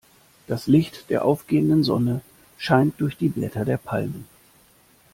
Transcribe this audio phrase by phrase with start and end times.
[0.47, 2.21] Das Licht der aufgehenden Sonne
[2.57, 4.25] scheint durch die Blätter der Palmen.